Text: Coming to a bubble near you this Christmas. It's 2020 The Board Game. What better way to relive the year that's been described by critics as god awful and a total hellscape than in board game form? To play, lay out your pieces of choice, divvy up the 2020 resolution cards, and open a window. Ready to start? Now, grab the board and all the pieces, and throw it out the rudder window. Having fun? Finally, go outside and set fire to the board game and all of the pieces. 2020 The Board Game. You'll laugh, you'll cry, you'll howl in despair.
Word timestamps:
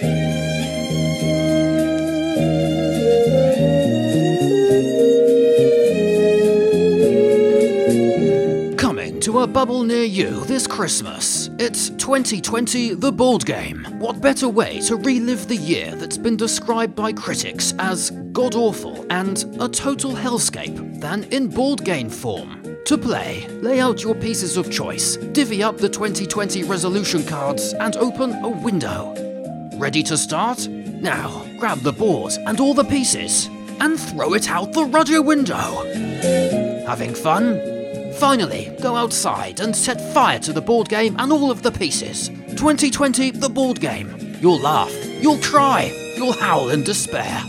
Coming 0.00 0.08
to 9.20 9.40
a 9.40 9.46
bubble 9.46 9.82
near 9.82 10.04
you 10.04 10.42
this 10.46 10.66
Christmas. 10.66 11.50
It's 11.58 11.90
2020 11.90 12.94
The 12.94 13.12
Board 13.12 13.44
Game. 13.44 13.84
What 13.98 14.22
better 14.22 14.48
way 14.48 14.80
to 14.86 14.96
relive 14.96 15.48
the 15.48 15.56
year 15.56 15.94
that's 15.94 16.16
been 16.16 16.38
described 16.38 16.94
by 16.94 17.12
critics 17.12 17.74
as 17.78 18.10
god 18.32 18.54
awful 18.54 19.04
and 19.10 19.44
a 19.60 19.68
total 19.68 20.12
hellscape 20.12 20.98
than 20.98 21.24
in 21.24 21.48
board 21.48 21.84
game 21.84 22.08
form? 22.08 22.78
To 22.86 22.96
play, 22.96 23.46
lay 23.60 23.80
out 23.80 24.02
your 24.02 24.14
pieces 24.14 24.56
of 24.56 24.70
choice, 24.70 25.16
divvy 25.16 25.62
up 25.62 25.76
the 25.76 25.90
2020 25.90 26.64
resolution 26.64 27.22
cards, 27.26 27.74
and 27.74 27.98
open 27.98 28.32
a 28.42 28.48
window. 28.48 29.29
Ready 29.80 30.02
to 30.02 30.18
start? 30.18 30.68
Now, 30.68 31.42
grab 31.58 31.78
the 31.78 31.90
board 31.92 32.34
and 32.44 32.60
all 32.60 32.74
the 32.74 32.84
pieces, 32.84 33.46
and 33.80 33.98
throw 33.98 34.34
it 34.34 34.50
out 34.50 34.74
the 34.74 34.84
rudder 34.84 35.22
window. 35.22 35.86
Having 36.86 37.14
fun? 37.14 37.58
Finally, 38.18 38.76
go 38.82 38.94
outside 38.94 39.60
and 39.60 39.74
set 39.74 40.12
fire 40.12 40.38
to 40.40 40.52
the 40.52 40.60
board 40.60 40.90
game 40.90 41.16
and 41.18 41.32
all 41.32 41.50
of 41.50 41.62
the 41.62 41.72
pieces. 41.72 42.28
2020 42.28 43.30
The 43.30 43.48
Board 43.48 43.80
Game. 43.80 44.36
You'll 44.42 44.60
laugh, 44.60 44.92
you'll 45.22 45.38
cry, 45.38 45.90
you'll 46.14 46.34
howl 46.34 46.68
in 46.68 46.84
despair. 46.84 47.42